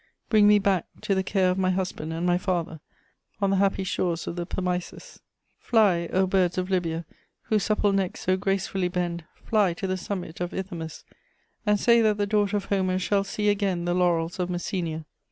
Bring 0.29 0.47
me 0.47 0.57
back 0.57 0.87
to 1.01 1.13
the 1.13 1.21
care 1.21 1.51
of 1.51 1.59
my 1.59 1.69
husband 1.69 2.11
and 2.11 2.25
my 2.25 2.39
father, 2.39 2.79
on 3.39 3.51
the 3.51 3.57
happy 3.57 3.83
shores 3.83 4.25
of 4.25 4.35
the 4.35 4.47
Pamisus! 4.47 5.19
Fly, 5.59 6.09
O 6.11 6.25
birds 6.25 6.57
of 6.57 6.71
Lybia, 6.71 7.05
whose 7.43 7.61
supple 7.61 7.91
necks 7.93 8.21
so 8.21 8.35
gracefully 8.35 8.87
bend, 8.87 9.25
fly 9.45 9.75
to 9.75 9.85
the 9.85 9.97
summit 9.97 10.41
of 10.41 10.53
Ithomus 10.55 11.03
and 11.67 11.79
say 11.79 12.01
that 12.01 12.17
the 12.17 12.25
daughter 12.25 12.57
of 12.57 12.65
Homer 12.65 12.97
shall 12.97 13.23
see 13.23 13.47
again 13.47 13.85
the 13.85 13.93
laurels 13.93 14.39
of 14.39 14.49
Messenia! 14.49 15.05